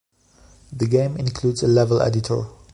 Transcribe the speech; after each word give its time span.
The 0.73 0.87
game 0.87 1.15
includes 1.17 1.61
a 1.61 1.67
level 1.67 2.01
editor. 2.01 2.47